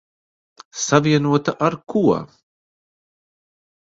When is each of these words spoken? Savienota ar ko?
Savienota 0.83 1.53
ar 1.67 1.77
ko? 1.91 2.01